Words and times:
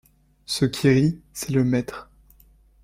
Ce 0.47 0.65
qui 0.65 0.89
rit, 0.89 1.21
c’est 1.31 1.51
le 1.51 1.63
maître. 1.63 2.09